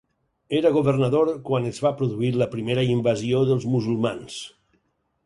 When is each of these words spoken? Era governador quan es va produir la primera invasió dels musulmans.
Era 0.59 0.69
governador 0.77 1.29
quan 1.49 1.67
es 1.71 1.81
va 1.87 1.91
produir 1.99 2.31
la 2.43 2.47
primera 2.55 2.87
invasió 2.95 3.43
dels 3.51 3.69
musulmans. 3.75 4.39